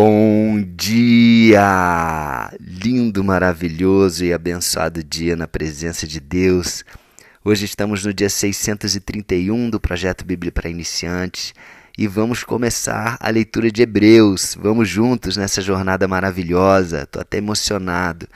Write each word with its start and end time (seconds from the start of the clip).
Bom 0.00 0.62
dia! 0.76 2.52
Lindo, 2.60 3.24
maravilhoso 3.24 4.24
e 4.24 4.32
abençoado 4.32 5.02
dia 5.02 5.34
na 5.34 5.48
presença 5.48 6.06
de 6.06 6.20
Deus. 6.20 6.84
Hoje 7.44 7.64
estamos 7.64 8.04
no 8.04 8.14
dia 8.14 8.28
631 8.28 9.68
do 9.68 9.80
projeto 9.80 10.24
Bíblia 10.24 10.52
para 10.52 10.70
Iniciantes 10.70 11.52
e 11.98 12.06
vamos 12.06 12.44
começar 12.44 13.16
a 13.18 13.28
leitura 13.28 13.72
de 13.72 13.82
Hebreus. 13.82 14.56
Vamos 14.62 14.88
juntos 14.88 15.36
nessa 15.36 15.60
jornada 15.60 16.06
maravilhosa. 16.06 17.02
Estou 17.02 17.20
até 17.20 17.38
emocionado. 17.38 18.28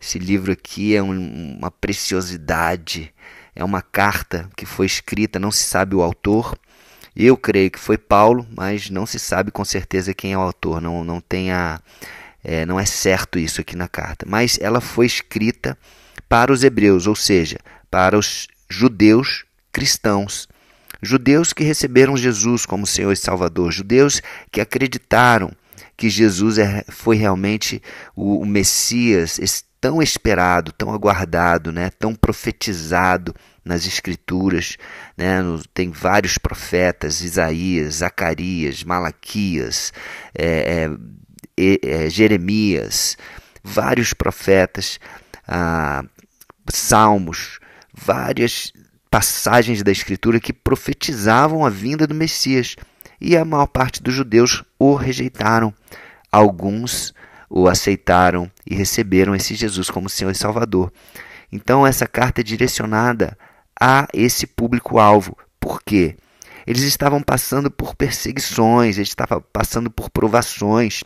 Esse 0.00 0.18
livro 0.18 0.50
aqui 0.50 0.96
é 0.96 1.02
um, 1.02 1.58
uma 1.58 1.70
preciosidade. 1.70 3.12
É 3.54 3.62
uma 3.62 3.82
carta 3.82 4.48
que 4.56 4.64
foi 4.64 4.86
escrita, 4.86 5.38
não 5.38 5.50
se 5.50 5.64
sabe 5.64 5.94
o 5.94 6.00
autor 6.00 6.56
eu 7.16 7.36
creio 7.36 7.70
que 7.70 7.78
foi 7.78 7.98
Paulo, 7.98 8.46
mas 8.56 8.90
não 8.90 9.04
se 9.04 9.18
sabe 9.18 9.50
com 9.50 9.64
certeza 9.64 10.14
quem 10.14 10.32
é 10.32 10.38
o 10.38 10.40
autor, 10.40 10.80
não, 10.80 11.04
não, 11.04 11.20
tem 11.20 11.50
a, 11.50 11.80
é, 12.42 12.64
não 12.64 12.78
é 12.78 12.86
certo 12.86 13.38
isso 13.38 13.60
aqui 13.60 13.76
na 13.76 13.88
carta. 13.88 14.24
Mas 14.28 14.58
ela 14.60 14.80
foi 14.80 15.06
escrita 15.06 15.76
para 16.28 16.52
os 16.52 16.62
hebreus, 16.62 17.06
ou 17.06 17.16
seja, 17.16 17.58
para 17.90 18.16
os 18.16 18.46
judeus 18.68 19.44
cristãos. 19.72 20.48
Judeus 21.02 21.52
que 21.52 21.64
receberam 21.64 22.16
Jesus 22.16 22.66
como 22.66 22.86
Senhor 22.86 23.12
e 23.12 23.16
Salvador, 23.16 23.72
judeus 23.72 24.22
que 24.52 24.60
acreditaram 24.60 25.50
que 25.96 26.08
Jesus 26.08 26.58
é, 26.58 26.84
foi 26.88 27.16
realmente 27.16 27.82
o, 28.14 28.40
o 28.40 28.46
Messias 28.46 29.38
tão 29.80 30.02
esperado, 30.02 30.72
tão 30.72 30.92
aguardado, 30.92 31.72
né, 31.72 31.90
tão 31.98 32.14
profetizado 32.14 33.34
nas 33.64 33.86
Escrituras. 33.86 34.76
Né? 35.16 35.40
Tem 35.72 35.90
vários 35.90 36.38
profetas: 36.38 37.20
Isaías, 37.20 37.96
Zacarias, 37.96 38.84
Malaquias, 38.84 39.92
é, 40.34 40.88
é, 41.56 41.78
é, 41.82 42.10
Jeremias, 42.10 43.16
vários 43.62 44.12
profetas, 44.12 44.98
ah, 45.46 46.04
salmos, 46.68 47.58
várias 47.92 48.72
passagens 49.10 49.82
da 49.82 49.90
Escritura 49.90 50.38
que 50.40 50.52
profetizavam 50.52 51.64
a 51.64 51.70
vinda 51.70 52.06
do 52.06 52.14
Messias. 52.14 52.76
E 53.20 53.36
a 53.36 53.44
maior 53.44 53.66
parte 53.66 54.02
dos 54.02 54.14
judeus 54.14 54.64
o 54.78 54.94
rejeitaram. 54.94 55.74
Alguns 56.32 57.12
o 57.50 57.68
aceitaram 57.68 58.50
e 58.64 58.74
receberam 58.74 59.34
esse 59.34 59.54
Jesus 59.54 59.90
como 59.90 60.08
Senhor 60.08 60.30
e 60.30 60.34
Salvador. 60.34 60.92
Então, 61.52 61.84
essa 61.84 62.06
carta 62.06 62.40
é 62.40 62.44
direcionada 62.44 63.36
a 63.80 64.06
esse 64.12 64.46
público-alvo. 64.46 65.36
Por 65.58 65.82
quê? 65.82 66.16
Eles 66.66 66.82
estavam 66.82 67.22
passando 67.22 67.70
por 67.70 67.94
perseguições, 67.94 68.96
eles 68.96 69.08
estavam 69.08 69.42
passando 69.52 69.90
por 69.90 70.10
provações. 70.10 71.02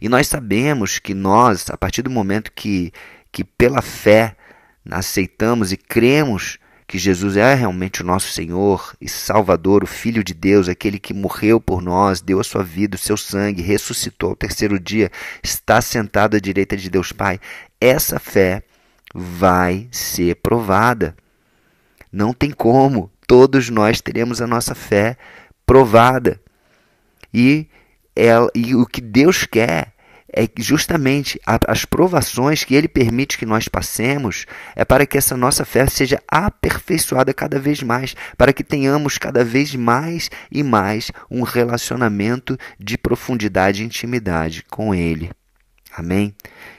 E 0.00 0.08
nós 0.08 0.26
sabemos 0.26 0.98
que 0.98 1.14
nós, 1.14 1.70
a 1.70 1.76
partir 1.76 2.02
do 2.02 2.10
momento 2.10 2.52
que, 2.52 2.92
que 3.30 3.44
pela 3.44 3.80
fé 3.80 4.36
aceitamos 4.90 5.72
e 5.72 5.76
cremos 5.76 6.58
que 6.86 6.98
Jesus 6.98 7.36
é 7.36 7.54
realmente 7.54 8.00
o 8.00 8.06
nosso 8.06 8.32
Senhor 8.32 8.96
e 8.98 9.06
Salvador, 9.10 9.84
o 9.84 9.86
Filho 9.86 10.24
de 10.24 10.32
Deus, 10.32 10.70
aquele 10.70 10.98
que 10.98 11.12
morreu 11.12 11.60
por 11.60 11.82
nós, 11.82 12.22
deu 12.22 12.40
a 12.40 12.44
sua 12.44 12.64
vida, 12.64 12.96
o 12.96 12.98
seu 12.98 13.14
sangue, 13.14 13.60
ressuscitou 13.60 14.30
ao 14.30 14.36
terceiro 14.36 14.80
dia, 14.80 15.12
está 15.42 15.82
sentado 15.82 16.34
à 16.34 16.40
direita 16.40 16.78
de 16.78 16.88
Deus 16.88 17.12
Pai, 17.12 17.38
essa 17.78 18.18
fé 18.18 18.62
vai 19.14 19.86
ser 19.90 20.36
provada. 20.36 21.14
Não 22.12 22.32
tem 22.32 22.50
como. 22.50 23.10
Todos 23.26 23.68
nós 23.70 24.00
teremos 24.00 24.40
a 24.40 24.46
nossa 24.46 24.74
fé 24.74 25.16
provada. 25.66 26.40
E, 27.32 27.66
ela, 28.16 28.50
e 28.54 28.74
o 28.74 28.86
que 28.86 29.00
Deus 29.00 29.44
quer 29.44 29.92
é 30.32 30.46
justamente 30.58 31.40
as 31.46 31.84
provações 31.84 32.62
que 32.62 32.74
Ele 32.74 32.88
permite 32.88 33.38
que 33.38 33.46
nós 33.46 33.66
passemos 33.66 34.44
é 34.76 34.84
para 34.84 35.06
que 35.06 35.16
essa 35.16 35.36
nossa 35.36 35.64
fé 35.64 35.86
seja 35.86 36.22
aperfeiçoada 36.28 37.32
cada 37.32 37.58
vez 37.58 37.82
mais, 37.82 38.14
para 38.36 38.52
que 38.52 38.62
tenhamos 38.62 39.16
cada 39.16 39.42
vez 39.42 39.74
mais 39.74 40.30
e 40.52 40.62
mais 40.62 41.10
um 41.30 41.42
relacionamento 41.42 42.58
de 42.78 42.98
profundidade 42.98 43.82
e 43.82 43.86
intimidade 43.86 44.64
com 44.68 44.94
Ele. 44.94 45.30
Amém? 45.98 46.34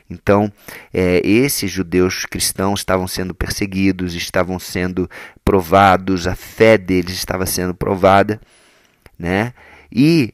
Então, 0.09 0.51
é, 0.93 1.21
esses 1.27 1.69
judeus 1.69 2.25
cristãos 2.25 2.79
estavam 2.79 3.07
sendo 3.07 3.33
perseguidos, 3.33 4.15
estavam 4.15 4.57
sendo 4.57 5.09
provados, 5.43 6.25
a 6.25 6.35
fé 6.35 6.77
deles 6.77 7.13
estava 7.13 7.45
sendo 7.45 7.73
provada, 7.75 8.39
né? 9.17 9.53
E 9.91 10.33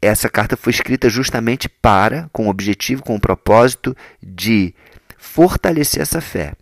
essa 0.00 0.28
carta 0.28 0.56
foi 0.56 0.72
escrita 0.72 1.08
justamente 1.10 1.68
para, 1.68 2.28
com 2.32 2.46
o 2.46 2.50
objetivo, 2.50 3.02
com 3.02 3.16
o 3.16 3.20
propósito 3.20 3.96
de 4.22 4.74
fortalecer 5.18 6.00
essa 6.00 6.20
fé, 6.20 6.54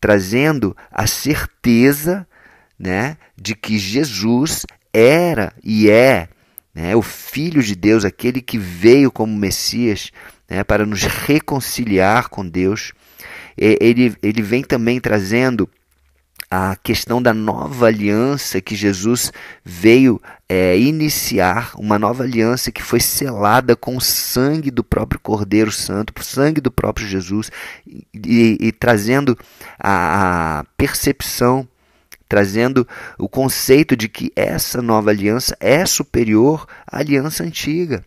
trazendo 0.00 0.76
a 0.90 1.06
certeza 1.06 2.26
né, 2.78 3.16
de 3.36 3.54
que 3.54 3.78
Jesus 3.78 4.64
era 4.92 5.52
e 5.62 5.88
é 5.88 6.28
né, 6.74 6.96
o 6.96 7.02
Filho 7.02 7.62
de 7.62 7.74
Deus, 7.74 8.04
aquele 8.04 8.40
que 8.40 8.58
veio 8.58 9.10
como 9.10 9.36
Messias 9.36 10.10
né, 10.52 10.62
para 10.62 10.84
nos 10.84 11.02
reconciliar 11.02 12.28
com 12.28 12.46
Deus. 12.46 12.92
Ele, 13.56 14.14
ele 14.22 14.42
vem 14.42 14.62
também 14.62 15.00
trazendo 15.00 15.68
a 16.50 16.76
questão 16.76 17.22
da 17.22 17.32
nova 17.32 17.86
aliança 17.86 18.60
que 18.60 18.76
Jesus 18.76 19.32
veio 19.64 20.20
é, 20.46 20.78
iniciar, 20.78 21.72
uma 21.76 21.98
nova 21.98 22.24
aliança 22.24 22.70
que 22.70 22.82
foi 22.82 23.00
selada 23.00 23.74
com 23.74 23.96
o 23.96 24.00
sangue 24.00 24.70
do 24.70 24.84
próprio 24.84 25.18
Cordeiro 25.18 25.72
Santo, 25.72 26.12
o 26.14 26.22
sangue 26.22 26.60
do 26.60 26.70
próprio 26.70 27.06
Jesus, 27.06 27.50
e, 27.86 28.58
e, 28.60 28.72
trazendo 28.72 29.38
a, 29.78 30.58
a 30.58 30.64
percepção 30.76 31.66
trazendo 32.28 32.88
o 33.18 33.28
conceito 33.28 33.94
de 33.94 34.08
que 34.08 34.32
essa 34.34 34.80
nova 34.80 35.10
aliança 35.10 35.54
é 35.60 35.84
superior 35.84 36.66
à 36.86 36.98
aliança 37.00 37.44
antiga. 37.44 38.02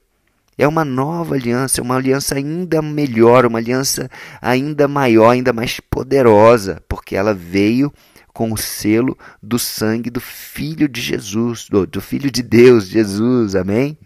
É 0.57 0.65
uma 0.67 0.85
nova 0.85 1.35
aliança, 1.35 1.81
uma 1.81 1.95
aliança 1.95 2.35
ainda 2.35 2.81
melhor, 2.81 3.45
uma 3.45 3.59
aliança 3.59 4.09
ainda 4.41 4.87
maior, 4.87 5.31
ainda 5.31 5.51
mais 5.51 5.81
poderosa, 5.81 6.81
porque 6.87 7.15
ela 7.15 7.33
veio 7.33 7.91
com 8.33 8.51
o 8.53 8.57
selo 8.57 9.17
do 9.43 9.59
sangue 9.59 10.09
do 10.09 10.21
Filho 10.21 10.87
de 10.87 11.01
Jesus, 11.01 11.67
do, 11.69 11.85
do 11.85 11.99
Filho 11.99 12.31
de 12.31 12.41
Deus, 12.41 12.87
Jesus, 12.87 13.55
amém? 13.55 13.97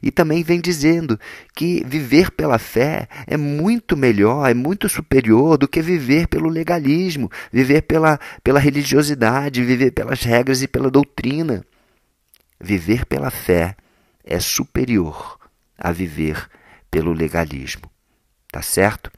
E 0.00 0.10
também 0.12 0.44
vem 0.44 0.60
dizendo 0.60 1.18
que 1.54 1.82
viver 1.84 2.30
pela 2.30 2.58
fé 2.58 3.08
é 3.26 3.36
muito 3.36 3.96
melhor, 3.96 4.48
é 4.48 4.54
muito 4.54 4.88
superior 4.88 5.58
do 5.58 5.66
que 5.66 5.82
viver 5.82 6.28
pelo 6.28 6.48
legalismo, 6.48 7.30
viver 7.52 7.82
pela, 7.82 8.20
pela 8.44 8.60
religiosidade, 8.60 9.64
viver 9.64 9.90
pelas 9.90 10.22
regras 10.22 10.62
e 10.62 10.68
pela 10.68 10.90
doutrina. 10.90 11.64
Viver 12.60 13.04
pela 13.06 13.30
fé 13.30 13.74
é 14.24 14.38
superior 14.38 15.38
a 15.78 15.92
viver 15.92 16.48
pelo 16.90 17.12
legalismo. 17.12 17.90
Tá 18.50 18.62
certo? 18.62 19.10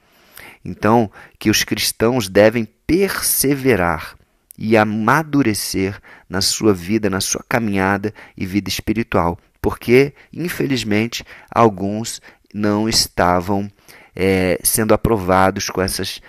Então, 0.65 1.11
que 1.39 1.51
os 1.51 1.65
cristãos 1.65 2.29
devem 2.29 2.67
perseverar 2.87 4.17
e 4.57 4.77
amadurecer 4.77 6.01
na 6.29 6.41
sua 6.41 6.75
vida, 6.75 7.09
na 7.09 7.21
sua 7.21 7.45
caminhada 7.49 8.13
e 8.37 8.45
vida 8.45 8.69
espiritual, 8.69 9.39
porque, 9.63 10.13
infelizmente, 10.33 11.25
alguns 11.49 12.21
não 12.53 12.89
estavam 12.89 13.71
é, 14.17 14.59
sendo 14.65 14.93
aprovados 14.93 15.71
com 15.71 15.81
essas 15.81 16.21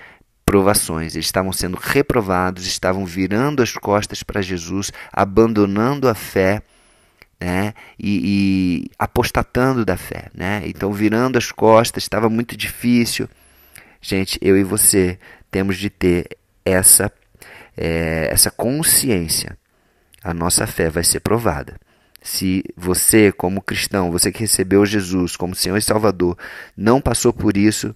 provações, 0.46 1.16
eles 1.16 1.26
estavam 1.26 1.52
sendo 1.52 1.78
reprovados, 1.78 2.66
estavam 2.66 3.06
virando 3.06 3.62
as 3.62 3.74
costas 3.74 4.24
para 4.24 4.42
Jesus, 4.42 4.92
abandonando 5.12 6.08
a 6.08 6.16
fé. 6.16 6.62
Né? 7.40 7.74
E, 7.98 8.84
e, 8.86 8.92
apostatando 9.00 9.86
da 9.86 9.96
fé, 9.96 10.30
né? 10.34 10.62
Então 10.66 10.92
virando 10.92 11.38
as 11.38 11.54
costas, 11.54 12.04
estava 12.04 12.28
muito 12.28 12.58
difícil. 12.58 13.30
Gente, 14.02 14.38
eu 14.42 14.58
e 14.58 14.64
você 14.64 15.18
temos 15.50 15.78
de 15.78 15.90
ter 15.90 16.38
essa 16.66 17.10
é, 17.80 18.28
essa 18.30 18.52
consciência. 18.52 19.58
A 20.22 20.34
nossa 20.34 20.68
fé 20.68 20.90
vai 20.90 21.04
ser 21.04 21.22
provada. 21.22 21.80
Se 22.22 22.62
você, 22.76 23.32
como 23.32 23.62
cristão, 23.62 24.12
você 24.12 24.32
que 24.32 24.42
recebeu 24.42 24.86
Jesus 24.86 25.38
como 25.38 25.56
Senhor 25.56 25.78
e 25.78 25.82
Salvador, 25.82 26.38
não 26.76 27.00
passou 27.00 27.32
por 27.32 27.56
isso, 27.56 27.96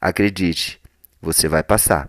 acredite, 0.00 0.80
você 1.20 1.48
vai 1.48 1.64
passar. 1.64 2.08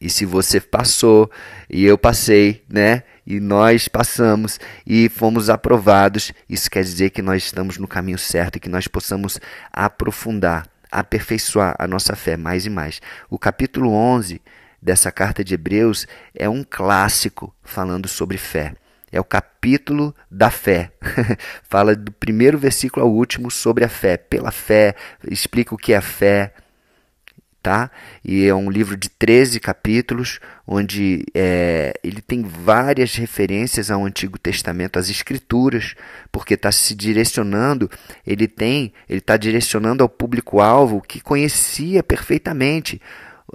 E 0.00 0.08
se 0.08 0.24
você 0.24 0.58
passou 0.58 1.30
e 1.68 1.84
eu 1.84 1.98
passei, 1.98 2.64
né? 2.68 3.02
E 3.26 3.38
nós 3.38 3.86
passamos 3.86 4.58
e 4.86 5.08
fomos 5.08 5.48
aprovados, 5.48 6.32
isso 6.48 6.70
quer 6.70 6.82
dizer 6.82 7.10
que 7.10 7.22
nós 7.22 7.44
estamos 7.44 7.78
no 7.78 7.86
caminho 7.86 8.18
certo 8.18 8.56
e 8.56 8.60
que 8.60 8.68
nós 8.68 8.88
possamos 8.88 9.38
aprofundar, 9.72 10.66
aperfeiçoar 10.90 11.76
a 11.78 11.86
nossa 11.86 12.16
fé 12.16 12.36
mais 12.36 12.66
e 12.66 12.70
mais. 12.70 13.00
O 13.30 13.38
capítulo 13.38 13.92
11 13.92 14.40
dessa 14.80 15.12
carta 15.12 15.44
de 15.44 15.54
Hebreus 15.54 16.06
é 16.34 16.48
um 16.48 16.64
clássico 16.68 17.54
falando 17.62 18.08
sobre 18.08 18.36
fé. 18.36 18.74
É 19.12 19.20
o 19.20 19.24
capítulo 19.24 20.14
da 20.30 20.50
fé. 20.50 20.90
Fala 21.68 21.94
do 21.94 22.10
primeiro 22.10 22.58
versículo 22.58 23.04
ao 23.04 23.12
último 23.12 23.50
sobre 23.50 23.84
a 23.84 23.88
fé. 23.88 24.16
Pela 24.16 24.50
fé, 24.50 24.96
explica 25.30 25.74
o 25.74 25.78
que 25.78 25.92
é 25.92 25.98
a 25.98 26.02
fé, 26.02 26.54
tá? 27.62 27.90
E 28.24 28.44
é 28.44 28.54
um 28.54 28.68
livro 28.68 28.96
de 28.96 29.08
13 29.08 29.60
capítulos, 29.60 30.40
onde 30.66 31.24
é, 31.32 31.94
ele 32.02 32.20
tem 32.20 32.42
várias 32.42 33.14
referências 33.14 33.90
ao 33.90 34.04
Antigo 34.04 34.38
Testamento, 34.38 34.98
às 34.98 35.08
Escrituras, 35.08 35.94
porque 36.32 36.54
está 36.54 36.72
se 36.72 36.94
direcionando, 36.94 37.88
ele 38.26 38.48
tem, 38.48 38.92
ele 39.08 39.20
está 39.20 39.36
direcionando 39.36 40.02
ao 40.02 40.08
público-alvo 40.08 41.00
que 41.00 41.20
conhecia 41.20 42.02
perfeitamente 42.02 43.00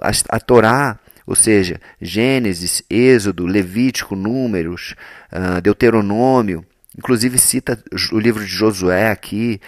a, 0.00 0.10
a 0.30 0.40
Torá, 0.40 0.98
ou 1.26 1.34
seja, 1.34 1.78
Gênesis, 2.00 2.82
Êxodo, 2.88 3.44
Levítico, 3.44 4.16
Números, 4.16 4.94
uh, 5.30 5.60
Deuteronômio, 5.60 6.64
inclusive 6.96 7.38
cita 7.38 7.78
o 8.10 8.18
livro 8.18 8.42
de 8.42 8.50
Josué 8.50 9.10
aqui, 9.10 9.60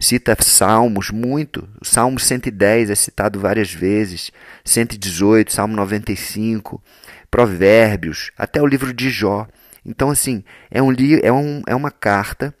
cita 0.00 0.36
Salmos 0.40 1.10
muito, 1.10 1.68
Salmo 1.82 2.18
110 2.18 2.90
é 2.90 2.94
citado 2.94 3.40
várias 3.40 3.72
vezes, 3.72 4.30
118, 4.64 5.52
Salmo 5.52 5.76
95, 5.76 6.82
Provérbios, 7.30 8.30
até 8.36 8.62
o 8.62 8.66
livro 8.66 8.92
de 8.92 9.10
Jó. 9.10 9.46
Então, 9.84 10.10
assim, 10.10 10.44
é, 10.70 10.82
um, 10.82 10.92
é, 11.22 11.32
um, 11.32 11.62
é 11.66 11.74
uma 11.74 11.90
carta 11.90 12.54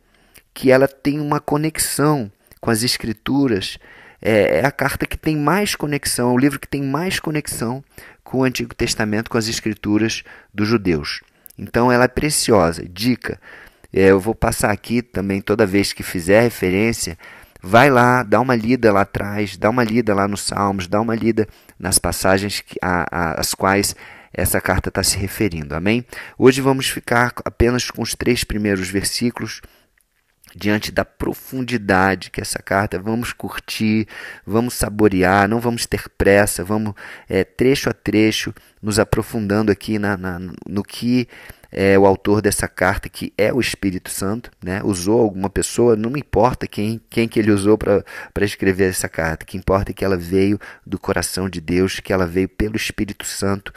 que 0.52 0.70
ela 0.70 0.88
tem 0.88 1.20
uma 1.20 1.40
conexão 1.40 2.30
com 2.60 2.70
as 2.70 2.82
Escrituras 2.82 3.78
é, 4.20 4.58
é, 4.58 4.66
a 4.66 4.70
carta 4.70 5.06
que 5.06 5.16
tem 5.16 5.36
mais 5.36 5.74
conexão, 5.74 6.30
é 6.30 6.32
o 6.32 6.38
livro 6.38 6.58
que 6.58 6.68
tem 6.68 6.82
mais 6.82 7.20
conexão 7.20 7.84
com 8.24 8.38
o 8.38 8.44
Antigo 8.44 8.74
Testamento, 8.74 9.30
com 9.30 9.38
as 9.38 9.48
Escrituras 9.48 10.24
dos 10.52 10.66
judeus. 10.66 11.20
Então 11.56 11.90
ela 11.90 12.04
é 12.04 12.08
preciosa. 12.08 12.84
Dica: 12.88 13.40
eu 13.92 14.20
vou 14.20 14.34
passar 14.34 14.70
aqui 14.70 15.00
também 15.02 15.40
toda 15.40 15.66
vez 15.66 15.92
que 15.92 16.02
fizer 16.02 16.42
referência. 16.42 17.18
Vai 17.60 17.90
lá, 17.90 18.22
dá 18.22 18.40
uma 18.40 18.54
lida 18.54 18.92
lá 18.92 19.00
atrás, 19.00 19.56
dá 19.56 19.68
uma 19.68 19.82
lida 19.82 20.14
lá 20.14 20.28
nos 20.28 20.42
Salmos, 20.42 20.86
dá 20.86 21.00
uma 21.00 21.14
lida 21.14 21.48
nas 21.78 21.98
passagens 21.98 22.62
às 22.80 23.54
quais 23.54 23.96
essa 24.32 24.60
carta 24.60 24.90
está 24.90 25.02
se 25.02 25.16
referindo. 25.16 25.74
Amém? 25.74 26.04
Hoje 26.38 26.60
vamos 26.60 26.88
ficar 26.88 27.32
apenas 27.44 27.90
com 27.90 28.02
os 28.02 28.14
três 28.14 28.44
primeiros 28.44 28.88
versículos 28.88 29.60
diante 30.54 30.90
da 30.90 31.04
profundidade 31.04 32.30
que 32.30 32.40
essa 32.40 32.60
carta, 32.60 32.98
vamos 32.98 33.32
curtir, 33.32 34.06
vamos 34.46 34.74
saborear, 34.74 35.48
não 35.48 35.60
vamos 35.60 35.86
ter 35.86 36.08
pressa, 36.16 36.64
vamos 36.64 36.94
é, 37.28 37.44
trecho 37.44 37.90
a 37.90 37.92
trecho 37.92 38.54
nos 38.82 38.98
aprofundando 38.98 39.70
aqui 39.70 39.98
na, 39.98 40.16
na 40.16 40.38
no 40.66 40.82
que 40.82 41.28
é, 41.70 41.98
o 41.98 42.06
autor 42.06 42.40
dessa 42.40 42.66
carta, 42.66 43.08
que 43.08 43.32
é 43.36 43.52
o 43.52 43.60
Espírito 43.60 44.10
Santo, 44.10 44.50
né, 44.62 44.80
usou 44.82 45.20
alguma 45.20 45.50
pessoa, 45.50 45.96
não 45.96 46.10
me 46.10 46.20
importa 46.20 46.66
quem, 46.66 47.00
quem 47.10 47.28
que 47.28 47.38
ele 47.38 47.50
usou 47.50 47.76
para 47.76 48.44
escrever 48.44 48.90
essa 48.90 49.08
carta, 49.08 49.44
o 49.44 49.46
que 49.46 49.56
importa 49.56 49.90
é 49.90 49.94
que 49.94 50.04
ela 50.04 50.16
veio 50.16 50.58
do 50.86 50.98
coração 50.98 51.48
de 51.48 51.60
Deus, 51.60 52.00
que 52.00 52.12
ela 52.12 52.26
veio 52.26 52.48
pelo 52.48 52.76
Espírito 52.76 53.26
Santo 53.26 53.72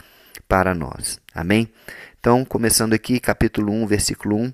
para 0.47 0.73
nós. 0.73 1.19
Amém? 1.33 1.71
Então, 2.19 2.45
começando 2.45 2.93
aqui, 2.93 3.19
capítulo 3.19 3.73
1, 3.73 3.88
versículo 3.88 4.38
1, 4.38 4.53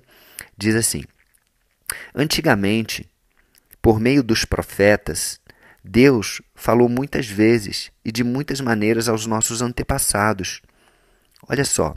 diz 0.56 0.74
assim: 0.74 1.04
Antigamente, 2.14 3.08
por 3.80 4.00
meio 4.00 4.22
dos 4.22 4.44
profetas, 4.44 5.40
Deus 5.84 6.42
falou 6.54 6.88
muitas 6.88 7.26
vezes 7.26 7.90
e 8.04 8.10
de 8.10 8.24
muitas 8.24 8.60
maneiras 8.60 9.08
aos 9.08 9.26
nossos 9.26 9.62
antepassados. 9.62 10.60
Olha 11.48 11.64
só. 11.64 11.94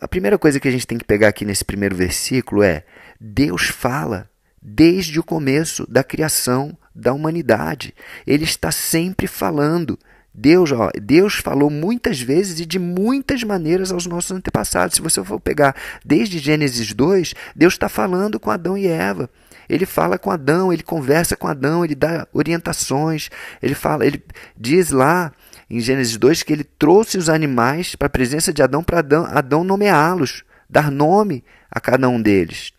A 0.00 0.06
primeira 0.06 0.38
coisa 0.38 0.60
que 0.60 0.68
a 0.68 0.70
gente 0.70 0.86
tem 0.86 0.98
que 0.98 1.04
pegar 1.04 1.28
aqui 1.28 1.44
nesse 1.44 1.64
primeiro 1.64 1.96
versículo 1.96 2.62
é: 2.62 2.84
Deus 3.20 3.66
fala 3.66 4.28
desde 4.60 5.18
o 5.18 5.24
começo 5.24 5.86
da 5.90 6.02
criação 6.02 6.76
da 6.94 7.12
humanidade. 7.12 7.94
Ele 8.26 8.44
está 8.44 8.70
sempre 8.70 9.26
falando. 9.26 9.98
Deus, 10.38 10.70
ó, 10.70 10.90
Deus 11.00 11.36
falou 11.36 11.70
muitas 11.70 12.20
vezes 12.20 12.60
e 12.60 12.66
de 12.66 12.78
muitas 12.78 13.42
maneiras 13.42 13.90
aos 13.90 14.04
nossos 14.04 14.32
antepassados. 14.32 14.96
Se 14.96 15.00
você 15.02 15.24
for 15.24 15.40
pegar 15.40 15.74
desde 16.04 16.38
Gênesis 16.38 16.92
2, 16.92 17.34
Deus 17.54 17.72
está 17.72 17.88
falando 17.88 18.38
com 18.38 18.50
Adão 18.50 18.76
e 18.76 18.86
Eva. 18.86 19.30
Ele 19.66 19.86
fala 19.86 20.18
com 20.18 20.30
Adão, 20.30 20.70
ele 20.70 20.82
conversa 20.82 21.36
com 21.36 21.48
Adão, 21.48 21.84
ele 21.84 21.94
dá 21.94 22.28
orientações, 22.34 23.30
ele 23.62 23.74
fala, 23.74 24.06
ele 24.06 24.22
diz 24.56 24.90
lá 24.90 25.32
em 25.68 25.80
Gênesis 25.80 26.16
2 26.16 26.42
que 26.42 26.52
ele 26.52 26.64
trouxe 26.64 27.18
os 27.18 27.28
animais 27.28 27.94
para 27.94 28.06
a 28.06 28.10
presença 28.10 28.52
de 28.52 28.62
Adão 28.62 28.82
para 28.82 29.00
Adão, 29.00 29.26
Adão 29.26 29.64
nomeá-los, 29.64 30.44
dar 30.68 30.90
nome 30.90 31.44
a 31.70 31.80
cada 31.80 32.08
um 32.08 32.20
deles. 32.20 32.72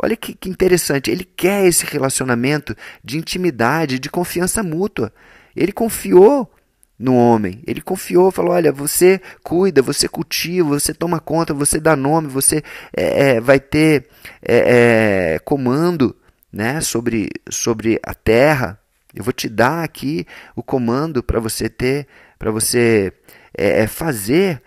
Olha 0.00 0.16
que, 0.16 0.34
que 0.34 0.48
interessante, 0.48 1.10
ele 1.10 1.24
quer 1.24 1.66
esse 1.66 1.84
relacionamento 1.84 2.74
de 3.04 3.18
intimidade, 3.18 3.98
de 3.98 4.08
confiança 4.08 4.62
mútua. 4.62 5.12
Ele 5.54 5.70
confiou 5.70 6.50
no 6.98 7.16
homem. 7.16 7.62
Ele 7.66 7.80
confiou, 7.80 8.30
falou: 8.30 8.52
olha, 8.52 8.72
você 8.72 9.20
cuida, 9.42 9.82
você 9.82 10.08
cultiva, 10.08 10.68
você 10.78 10.94
toma 10.94 11.20
conta, 11.20 11.52
você 11.52 11.80
dá 11.80 11.96
nome, 11.96 12.28
você 12.28 12.62
é, 12.96 13.30
é, 13.36 13.40
vai 13.40 13.58
ter 13.58 14.08
é, 14.40 15.34
é, 15.34 15.38
comando 15.40 16.16
né, 16.52 16.80
sobre, 16.80 17.28
sobre 17.50 18.00
a 18.04 18.14
terra. 18.14 18.78
Eu 19.14 19.22
vou 19.22 19.32
te 19.32 19.48
dar 19.48 19.84
aqui 19.84 20.26
o 20.56 20.62
comando 20.62 21.22
para 21.22 21.38
você 21.38 21.68
ter, 21.68 22.06
para 22.38 22.50
você 22.50 23.12
é, 23.56 23.82
é, 23.82 23.86
fazer 23.86 24.62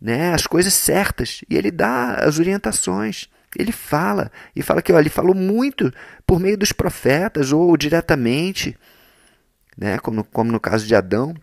né, 0.00 0.32
as 0.32 0.46
coisas 0.46 0.74
certas. 0.74 1.42
E 1.48 1.56
ele 1.56 1.70
dá 1.70 2.14
as 2.14 2.38
orientações. 2.38 3.28
Ele 3.56 3.72
fala, 3.72 4.30
e 4.54 4.62
fala 4.62 4.82
que 4.82 4.92
olha, 4.92 5.02
ele 5.02 5.10
falou 5.10 5.34
muito 5.34 5.92
por 6.26 6.38
meio 6.38 6.56
dos 6.56 6.70
profetas 6.70 7.50
ou 7.50 7.76
diretamente, 7.76 8.76
né, 9.76 9.98
como, 9.98 10.22
como 10.24 10.52
no 10.52 10.60
caso 10.60 10.86
de 10.86 10.94
Adão 10.94 11.34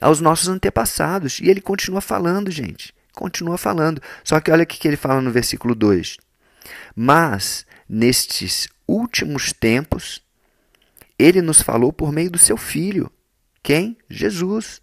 aos 0.00 0.20
nossos 0.20 0.48
antepassados. 0.48 1.40
E 1.40 1.48
ele 1.48 1.60
continua 1.60 2.00
falando, 2.00 2.50
gente. 2.50 2.94
Continua 3.14 3.56
falando. 3.56 4.02
Só 4.22 4.40
que 4.40 4.50
olha 4.50 4.64
o 4.64 4.66
que 4.66 4.86
ele 4.86 4.96
fala 4.96 5.22
no 5.22 5.30
versículo 5.30 5.74
2. 5.74 6.18
Mas, 6.94 7.64
nestes 7.88 8.68
últimos 8.86 9.52
tempos, 9.52 10.22
ele 11.18 11.42
nos 11.42 11.62
falou 11.62 11.92
por 11.92 12.12
meio 12.12 12.30
do 12.30 12.38
seu 12.38 12.56
filho. 12.56 13.10
Quem? 13.62 13.96
Jesus. 14.08 14.80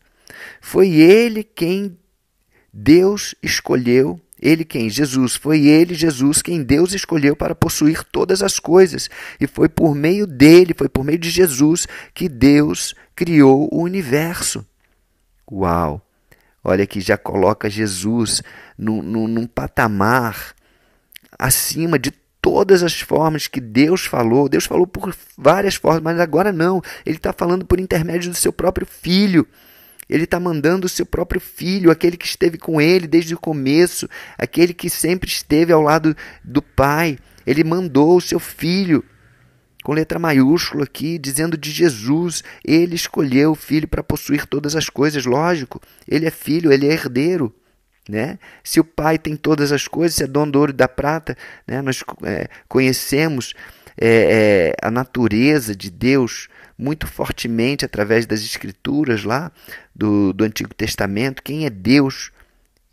Foi 0.61 0.89
ele 0.89 1.43
quem 1.43 1.97
Deus 2.71 3.35
escolheu 3.41 4.19
ele 4.43 4.65
quem? 4.65 4.89
Jesus. 4.89 5.37
Foi 5.37 5.67
ele, 5.67 5.93
Jesus, 5.93 6.41
quem 6.41 6.61
Deus 6.61 6.93
escolheu 6.93 7.33
para 7.33 7.55
possuir 7.55 8.03
todas 8.03 8.43
as 8.43 8.59
coisas. 8.59 9.09
E 9.39 9.47
foi 9.47 9.69
por 9.69 9.95
meio 9.95 10.27
dele, 10.27 10.75
foi 10.77 10.89
por 10.89 11.05
meio 11.05 11.17
de 11.17 11.29
Jesus, 11.29 11.87
que 12.13 12.27
Deus 12.27 12.93
criou 13.15 13.69
o 13.71 13.81
universo. 13.81 14.65
Uau! 15.49 16.05
Olha 16.61 16.85
que 16.85 16.99
já 16.99 17.17
coloca 17.17 17.69
Jesus 17.69 18.43
num, 18.77 19.01
num, 19.01 19.29
num 19.29 19.47
patamar 19.47 20.53
acima 21.39 21.97
de 21.97 22.11
todas 22.43 22.83
as 22.83 22.99
formas 22.99 23.47
que 23.47 23.61
Deus 23.61 24.05
falou. 24.05 24.49
Deus 24.49 24.65
falou 24.65 24.85
por 24.85 25.15
várias 25.37 25.75
formas, 25.75 26.03
mas 26.03 26.19
agora 26.19 26.51
não. 26.51 26.81
Ele 27.05 27.15
está 27.15 27.31
falando 27.31 27.65
por 27.65 27.79
intermédio 27.79 28.29
do 28.29 28.35
seu 28.35 28.51
próprio 28.51 28.85
filho. 28.85 29.47
Ele 30.09 30.25
está 30.25 30.41
mandando 30.41 30.85
o 30.85 30.89
seu 30.89 31.05
próprio 31.05 31.39
filho, 31.39 31.89
aquele 31.89 32.17
que 32.17 32.25
esteve 32.25 32.57
com 32.57 32.81
ele 32.81 33.07
desde 33.07 33.33
o 33.33 33.39
começo, 33.39 34.09
aquele 34.37 34.73
que 34.73 34.89
sempre 34.89 35.29
esteve 35.29 35.71
ao 35.71 35.81
lado 35.81 36.13
do 36.43 36.61
Pai. 36.61 37.17
Ele 37.47 37.63
mandou 37.63 38.17
o 38.17 38.21
seu 38.21 38.41
filho 38.41 39.05
com 39.81 39.93
letra 39.93 40.19
maiúscula 40.19 40.83
aqui, 40.83 41.17
dizendo 41.17 41.57
de 41.57 41.71
Jesus. 41.71 42.43
Ele 42.65 42.93
escolheu 42.93 43.51
o 43.51 43.55
filho 43.55 43.87
para 43.87 44.03
possuir 44.03 44.45
todas 44.45 44.75
as 44.75 44.89
coisas, 44.89 45.25
lógico. 45.25 45.81
Ele 46.05 46.25
é 46.25 46.31
filho, 46.31 46.73
ele 46.73 46.87
é 46.87 46.91
herdeiro. 46.91 47.55
Né? 48.07 48.37
Se 48.63 48.79
o 48.79 48.83
pai 48.83 49.17
tem 49.17 49.35
todas 49.35 49.71
as 49.71 49.87
coisas, 49.87 50.15
se 50.15 50.23
é 50.23 50.27
dono 50.27 50.51
do 50.51 50.59
ouro 50.59 50.71
e 50.71 50.75
da 50.75 50.87
prata, 50.87 51.37
né? 51.65 51.81
nós 51.81 52.03
é, 52.23 52.47
conhecemos 52.67 53.53
é, 53.97 54.73
é, 54.81 54.85
a 54.85 54.91
natureza 54.91 55.75
de 55.75 55.89
Deus 55.89 56.49
muito 56.77 57.07
fortemente 57.07 57.85
através 57.85 58.25
das 58.25 58.41
escrituras 58.41 59.23
lá 59.23 59.51
do, 59.95 60.33
do 60.33 60.43
Antigo 60.43 60.73
Testamento, 60.73 61.43
quem 61.43 61.65
é 61.65 61.69
Deus. 61.69 62.31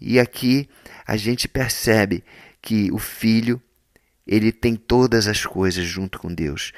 E 0.01 0.21
aqui 0.21 0.69
a 1.07 1.17
gente 1.17 1.49
percebe 1.49 2.23
que 2.63 2.91
o 2.93 2.99
Filho 2.99 3.61
ele 4.27 4.53
tem 4.53 4.77
todas 4.77 5.27
as 5.27 5.45
coisas 5.45 5.85
junto 5.85 6.19
com 6.19 6.33
Deus. 6.33 6.73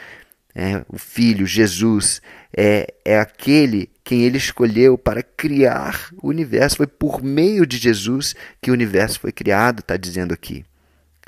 É, 0.55 0.85
o 0.89 0.99
Filho, 0.99 1.47
Jesus, 1.47 2.23
é, 2.57 2.93
é 3.05 3.19
aquele 3.19 3.91
quem 4.05 4.23
ele 4.23 4.37
escolheu 4.37 4.99
para 4.99 5.23
criar 5.23 6.11
o 6.21 6.29
universo. 6.29 6.77
Foi 6.77 6.87
por 6.87 7.23
meio 7.23 7.67
de 7.67 7.77
Jesus 7.77 8.35
que 8.61 8.71
o 8.71 8.75
universo 8.75 9.21
foi 9.21 9.33
criado, 9.33 9.81
está 9.81 9.97
dizendo 9.97 10.35
aqui. 10.35 10.65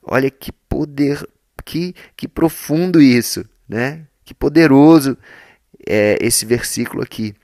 Olha 0.02 0.30
que 0.30 0.52
poder, 0.52 1.26
que, 1.64 1.94
que 2.16 2.28
profundo 2.28 3.00
isso, 3.00 3.44
né? 3.68 4.06
Que 4.24 4.34
poderoso 4.34 5.16
é 5.86 6.18
esse 6.20 6.44
versículo 6.44 7.02
aqui. 7.02 7.34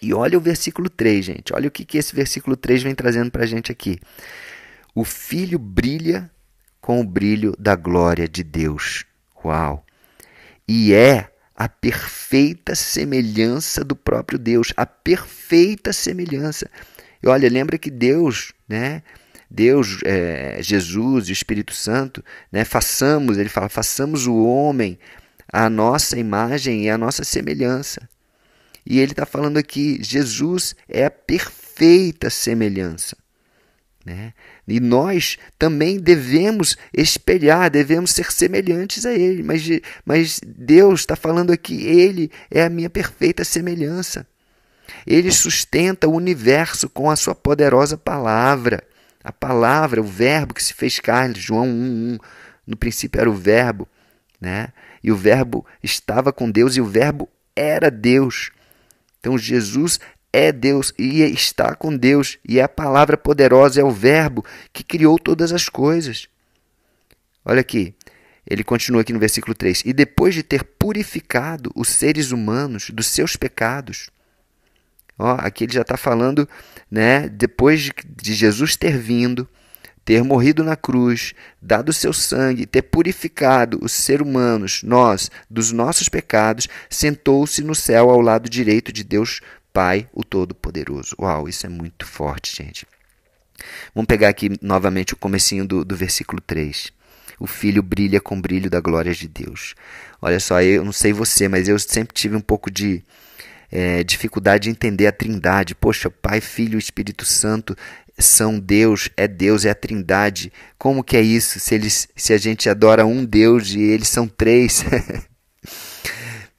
E 0.00 0.12
olha 0.12 0.36
o 0.36 0.40
versículo 0.40 0.90
3, 0.90 1.24
gente. 1.24 1.54
Olha 1.54 1.68
o 1.68 1.70
que, 1.70 1.84
que 1.84 1.98
esse 1.98 2.14
versículo 2.14 2.56
3 2.56 2.82
vem 2.82 2.94
trazendo 2.94 3.30
para 3.30 3.44
a 3.44 3.46
gente 3.46 3.70
aqui. 3.70 3.98
o 4.94 5.04
Filho 5.04 5.58
brilha 5.58 6.30
com 6.80 7.00
o 7.00 7.04
brilho 7.04 7.54
da 7.58 7.76
glória 7.76 8.28
de 8.28 8.42
Deus. 8.42 9.04
Uau! 9.44 9.84
E 10.66 10.92
é 10.92 11.31
a 11.54 11.68
perfeita 11.68 12.74
semelhança 12.74 13.84
do 13.84 13.94
próprio 13.94 14.38
Deus, 14.38 14.72
a 14.76 14.86
perfeita 14.86 15.92
semelhança. 15.92 16.68
E 17.22 17.28
olha, 17.28 17.48
lembra 17.48 17.78
que 17.78 17.90
Deus, 17.90 18.52
né? 18.68 19.02
Deus, 19.50 19.98
é, 20.04 20.62
Jesus 20.62 21.28
e 21.28 21.32
Espírito 21.32 21.74
Santo, 21.74 22.24
né? 22.50 22.64
Façamos, 22.64 23.38
ele 23.38 23.48
fala, 23.50 23.68
façamos 23.68 24.26
o 24.26 24.36
homem 24.44 24.98
a 25.52 25.68
nossa 25.68 26.18
imagem 26.18 26.84
e 26.84 26.90
a 26.90 26.96
nossa 26.96 27.22
semelhança. 27.22 28.08
E 28.84 28.98
ele 28.98 29.12
está 29.12 29.26
falando 29.26 29.58
aqui, 29.58 29.98
Jesus 30.02 30.74
é 30.88 31.04
a 31.04 31.10
perfeita 31.10 32.30
semelhança. 32.30 33.16
Né? 34.04 34.32
E 34.66 34.80
nós 34.80 35.38
também 35.58 35.98
devemos 35.98 36.76
espelhar, 36.92 37.70
devemos 37.70 38.10
ser 38.10 38.32
semelhantes 38.32 39.06
a 39.06 39.12
Ele. 39.12 39.42
Mas, 39.42 39.62
mas 40.04 40.40
Deus 40.44 41.00
está 41.00 41.14
falando 41.14 41.52
aqui, 41.52 41.86
Ele 41.86 42.30
é 42.50 42.64
a 42.64 42.70
minha 42.70 42.90
perfeita 42.90 43.44
semelhança. 43.44 44.26
Ele 45.06 45.30
sustenta 45.30 46.08
o 46.08 46.14
universo 46.14 46.88
com 46.88 47.10
a 47.10 47.16
sua 47.16 47.34
poderosa 47.34 47.96
palavra. 47.96 48.82
A 49.22 49.32
palavra, 49.32 50.00
o 50.00 50.04
verbo 50.04 50.54
que 50.54 50.62
se 50.62 50.74
fez 50.74 50.98
carne, 50.98 51.38
João 51.38 51.66
1:1. 51.66 52.18
No 52.66 52.76
princípio 52.76 53.20
era 53.20 53.30
o 53.30 53.34
verbo, 53.34 53.88
né? 54.40 54.68
E 55.02 55.10
o 55.10 55.16
verbo 55.16 55.64
estava 55.82 56.32
com 56.32 56.50
Deus 56.50 56.76
e 56.76 56.80
o 56.80 56.84
verbo 56.84 57.28
era 57.54 57.90
Deus. 57.90 58.50
Então 59.20 59.38
Jesus 59.38 60.00
é 60.32 60.50
Deus 60.50 60.94
e 60.98 61.22
está 61.22 61.74
com 61.74 61.94
Deus, 61.94 62.38
e 62.48 62.58
é 62.58 62.62
a 62.62 62.68
palavra 62.68 63.16
poderosa, 63.16 63.80
é 63.80 63.84
o 63.84 63.90
Verbo 63.90 64.44
que 64.72 64.82
criou 64.82 65.18
todas 65.18 65.52
as 65.52 65.68
coisas. 65.68 66.26
Olha 67.44 67.60
aqui, 67.60 67.94
ele 68.48 68.64
continua 68.64 69.02
aqui 69.02 69.12
no 69.12 69.18
versículo 69.18 69.54
3: 69.54 69.82
E 69.84 69.92
depois 69.92 70.34
de 70.34 70.42
ter 70.42 70.64
purificado 70.64 71.70
os 71.74 71.88
seres 71.88 72.30
humanos 72.30 72.90
dos 72.90 73.08
seus 73.08 73.36
pecados, 73.36 74.10
ó, 75.18 75.36
aqui 75.38 75.64
ele 75.64 75.72
já 75.72 75.82
está 75.82 75.96
falando, 75.96 76.48
né, 76.90 77.28
depois 77.28 77.82
de, 77.82 77.92
de 78.04 78.34
Jesus 78.34 78.74
ter 78.74 78.96
vindo, 78.96 79.46
ter 80.04 80.22
morrido 80.24 80.64
na 80.64 80.76
cruz, 80.76 81.34
dado 81.60 81.90
o 81.90 81.92
seu 81.92 82.12
sangue, 82.12 82.66
ter 82.66 82.82
purificado 82.82 83.78
os 83.82 83.92
seres 83.92 84.26
humanos, 84.26 84.82
nós, 84.82 85.30
dos 85.48 85.70
nossos 85.70 86.08
pecados, 86.08 86.68
sentou-se 86.90 87.62
no 87.62 87.74
céu 87.74 88.10
ao 88.10 88.20
lado 88.20 88.48
direito 88.48 88.92
de 88.92 89.04
Deus 89.04 89.40
Pai, 89.72 90.08
o 90.12 90.22
Todo-Poderoso. 90.22 91.16
Uau, 91.18 91.48
isso 91.48 91.66
é 91.66 91.68
muito 91.68 92.06
forte, 92.06 92.56
gente. 92.56 92.86
Vamos 93.94 94.06
pegar 94.06 94.28
aqui 94.28 94.50
novamente 94.60 95.14
o 95.14 95.16
comecinho 95.16 95.66
do, 95.66 95.84
do 95.84 95.96
versículo 95.96 96.40
3. 96.40 96.92
O 97.38 97.46
Filho 97.46 97.82
brilha 97.82 98.20
com 98.20 98.36
o 98.36 98.40
brilho 98.40 98.68
da 98.68 98.80
glória 98.80 99.12
de 99.14 99.26
Deus. 99.26 99.74
Olha 100.20 100.38
só, 100.38 100.62
eu 100.62 100.84
não 100.84 100.92
sei 100.92 101.12
você, 101.12 101.48
mas 101.48 101.68
eu 101.68 101.78
sempre 101.78 102.14
tive 102.14 102.36
um 102.36 102.40
pouco 102.40 102.70
de 102.70 103.02
é, 103.70 104.04
dificuldade 104.04 104.64
de 104.64 104.70
entender 104.70 105.06
a 105.06 105.12
trindade. 105.12 105.74
Poxa, 105.74 106.10
Pai, 106.10 106.40
Filho 106.40 106.76
e 106.76 106.78
Espírito 106.78 107.24
Santo 107.24 107.76
são 108.18 108.58
Deus, 108.60 109.08
é 109.16 109.26
Deus, 109.26 109.64
é 109.64 109.70
a 109.70 109.74
trindade. 109.74 110.52
Como 110.78 111.02
que 111.02 111.16
é 111.16 111.22
isso? 111.22 111.58
Se, 111.58 111.74
eles, 111.74 112.08
se 112.14 112.32
a 112.32 112.38
gente 112.38 112.68
adora 112.68 113.06
um 113.06 113.24
Deus 113.24 113.70
e 113.70 113.80
eles 113.80 114.08
são 114.08 114.28
três. 114.28 114.84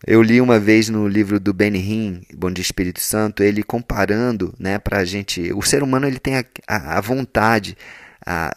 Eu 0.05 0.21
li 0.21 0.41
uma 0.41 0.59
vez 0.59 0.89
no 0.89 1.07
livro 1.07 1.39
do 1.39 1.53
Benny 1.53 1.79
Hinn, 1.79 2.21
Bom 2.35 2.51
Dia 2.51 2.61
Espírito 2.61 2.99
Santo, 2.99 3.41
ele 3.41 3.63
comparando, 3.63 4.53
né, 4.59 4.77
para 4.77 4.97
a 4.97 5.05
gente, 5.05 5.53
o 5.53 5.61
ser 5.61 5.81
humano 5.81 6.05
ele 6.05 6.19
tem 6.19 6.37
a, 6.37 6.45
a, 6.67 6.97
a 6.97 7.01
vontade, 7.01 7.77
a, 8.25 8.51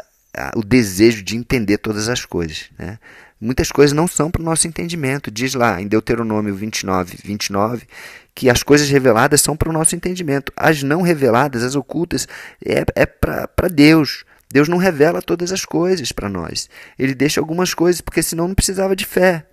o 0.56 0.64
desejo 0.64 1.22
de 1.22 1.36
entender 1.36 1.78
todas 1.78 2.08
as 2.08 2.24
coisas, 2.24 2.64
né? 2.76 2.98
Muitas 3.40 3.70
coisas 3.70 3.92
não 3.92 4.08
são 4.08 4.30
para 4.30 4.40
o 4.40 4.44
nosso 4.44 4.66
entendimento. 4.66 5.30
Diz 5.30 5.52
lá 5.52 5.80
em 5.80 5.86
Deuteronômio 5.86 6.54
29, 6.54 7.18
29, 7.22 7.86
que 8.34 8.48
as 8.48 8.62
coisas 8.62 8.88
reveladas 8.88 9.42
são 9.42 9.54
para 9.54 9.68
o 9.68 9.72
nosso 9.74 9.94
entendimento. 9.94 10.50
As 10.56 10.82
não 10.82 11.02
reveladas, 11.02 11.62
as 11.62 11.74
ocultas, 11.74 12.26
é, 12.64 12.82
é 12.94 13.04
para 13.04 13.68
Deus. 13.70 14.24
Deus 14.50 14.68
não 14.68 14.78
revela 14.78 15.20
todas 15.20 15.52
as 15.52 15.66
coisas 15.66 16.12
para 16.12 16.30
nós. 16.30 16.70
Ele 16.98 17.14
deixa 17.14 17.38
algumas 17.38 17.74
coisas, 17.74 18.00
porque 18.00 18.22
senão 18.22 18.48
não 18.48 18.54
precisava 18.54 18.96
de 18.96 19.04
fé. 19.04 19.46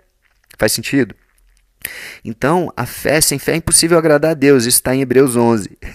Faz 0.58 0.72
sentido? 0.72 1.14
Então, 2.24 2.72
a 2.76 2.86
fé 2.86 3.20
sem 3.20 3.38
fé 3.38 3.52
é 3.52 3.56
impossível 3.56 3.98
agradar 3.98 4.32
a 4.32 4.34
Deus. 4.34 4.64
Isso 4.64 4.78
está 4.78 4.94
em 4.94 5.00
Hebreus 5.00 5.36
11. 5.36 5.70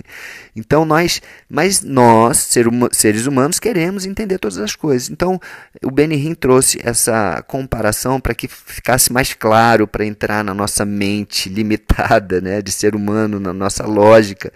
Então, 0.55 0.83
nós, 0.83 1.21
mas 1.47 1.81
nós, 1.81 2.49
seres 2.91 3.25
humanos, 3.25 3.59
queremos 3.59 4.05
entender 4.05 4.37
todas 4.39 4.57
as 4.57 4.75
coisas. 4.75 5.09
Então, 5.09 5.39
o 5.81 5.89
Benihim 5.89 6.33
trouxe 6.33 6.79
essa 6.83 7.41
comparação 7.47 8.19
para 8.19 8.33
que 8.33 8.47
ficasse 8.47 9.13
mais 9.13 9.33
claro, 9.33 9.87
para 9.87 10.05
entrar 10.05 10.43
na 10.43 10.53
nossa 10.53 10.83
mente 10.83 11.47
limitada 11.53 12.41
né, 12.41 12.61
de 12.61 12.71
ser 12.71 12.93
humano, 12.93 13.39
na 13.39 13.53
nossa 13.53 13.85
lógica, 13.85 14.51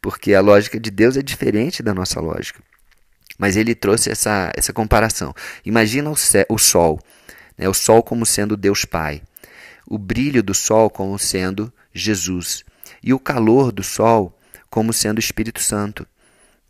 porque 0.00 0.32
a 0.32 0.40
lógica 0.40 0.78
de 0.78 0.92
Deus 0.92 1.16
é 1.16 1.22
diferente 1.22 1.82
da 1.82 1.92
nossa 1.92 2.20
lógica. 2.20 2.60
Mas 3.36 3.56
ele 3.56 3.74
trouxe 3.74 4.10
essa, 4.10 4.52
essa 4.54 4.72
comparação. 4.72 5.34
Imagina 5.64 6.10
o, 6.10 6.14
o 6.50 6.58
Sol, 6.58 7.00
né, 7.56 7.68
o 7.68 7.74
Sol 7.74 8.02
como 8.02 8.24
sendo 8.24 8.56
Deus 8.56 8.84
Pai 8.84 9.22
o 9.88 9.98
brilho 9.98 10.42
do 10.42 10.54
sol 10.54 10.90
como 10.90 11.18
sendo 11.18 11.72
Jesus 11.92 12.64
e 13.02 13.14
o 13.14 13.18
calor 13.18 13.72
do 13.72 13.82
sol 13.82 14.38
como 14.68 14.92
sendo 14.92 15.16
o 15.16 15.20
Espírito 15.20 15.62
Santo. 15.62 16.06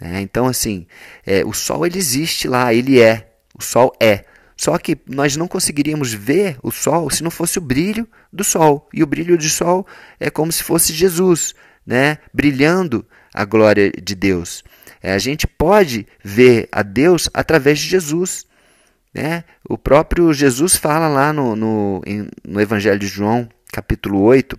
É, 0.01 0.21
então, 0.21 0.47
assim, 0.47 0.87
é, 1.27 1.45
o 1.45 1.53
sol 1.53 1.85
ele 1.85 1.99
existe 1.99 2.47
lá, 2.47 2.73
ele 2.73 3.01
é, 3.01 3.33
o 3.59 3.63
sol 3.63 3.93
é. 4.01 4.25
Só 4.57 4.77
que 4.79 4.97
nós 5.07 5.37
não 5.37 5.47
conseguiríamos 5.47 6.13
ver 6.13 6.59
o 6.63 6.71
sol 6.71 7.11
se 7.11 7.23
não 7.23 7.31
fosse 7.31 7.59
o 7.59 7.63
brilho 7.63 8.09
do 8.33 8.43
sol. 8.43 8.89
E 8.93 9.03
o 9.03 9.07
brilho 9.07 9.37
do 9.37 9.49
sol 9.49 9.87
é 10.19 10.31
como 10.31 10.51
se 10.51 10.63
fosse 10.63 10.93
Jesus, 10.93 11.55
né? 11.87 12.19
brilhando 12.33 13.07
a 13.33 13.45
glória 13.45 13.91
de 13.91 14.15
Deus. 14.15 14.65
É, 15.01 15.13
a 15.13 15.19
gente 15.19 15.47
pode 15.47 16.07
ver 16.25 16.69
a 16.73 16.83
Deus 16.83 17.29
através 17.33 17.79
de 17.79 17.87
Jesus. 17.87 18.47
Né? 19.15 19.45
O 19.69 19.79
próprio 19.79 20.33
Jesus 20.33 20.77
fala 20.77 21.09
lá 21.09 21.33
no, 21.33 21.57
no, 21.57 22.03
no 22.47 22.61
Evangelho 22.61 22.99
de 22.99 23.07
João, 23.07 23.49
capítulo 23.73 24.21
8, 24.21 24.59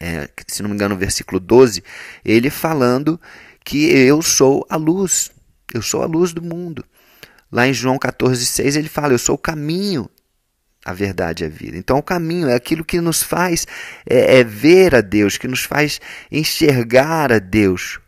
é, 0.00 0.28
se 0.46 0.62
não 0.62 0.70
me 0.70 0.74
engano, 0.74 0.94
no 0.94 1.00
versículo 1.00 1.38
12, 1.38 1.84
ele 2.24 2.48
falando 2.48 3.20
que 3.62 3.90
eu 3.90 4.22
sou 4.22 4.66
a 4.70 4.76
luz, 4.76 5.30
eu 5.74 5.82
sou 5.82 6.02
a 6.02 6.06
luz 6.06 6.32
do 6.32 6.42
mundo. 6.42 6.84
Lá 7.52 7.66
em 7.66 7.74
João 7.74 7.98
14, 7.98 8.46
6, 8.46 8.76
ele 8.76 8.88
fala: 8.88 9.12
Eu 9.12 9.18
sou 9.18 9.34
o 9.34 9.38
caminho, 9.38 10.08
a 10.84 10.94
verdade 10.94 11.44
e 11.44 11.46
a 11.46 11.50
vida. 11.50 11.76
Então, 11.76 11.98
o 11.98 12.02
caminho 12.02 12.48
é 12.48 12.54
aquilo 12.54 12.84
que 12.84 13.00
nos 13.00 13.22
faz 13.22 13.66
é, 14.08 14.38
é 14.38 14.44
ver 14.44 14.94
a 14.94 15.00
Deus, 15.02 15.36
que 15.36 15.48
nos 15.48 15.64
faz 15.64 16.00
enxergar 16.32 17.30
a 17.30 17.38
Deus. 17.38 18.00